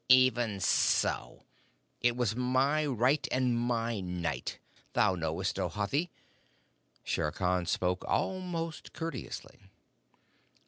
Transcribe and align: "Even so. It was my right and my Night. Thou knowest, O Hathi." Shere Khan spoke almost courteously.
"Even 0.09 0.59
so. 0.59 1.43
It 2.01 2.17
was 2.17 2.35
my 2.35 2.87
right 2.87 3.27
and 3.31 3.55
my 3.55 3.99
Night. 3.99 4.57
Thou 4.93 5.13
knowest, 5.13 5.59
O 5.59 5.69
Hathi." 5.69 6.09
Shere 7.03 7.31
Khan 7.31 7.67
spoke 7.67 8.03
almost 8.07 8.93
courteously. 8.93 9.59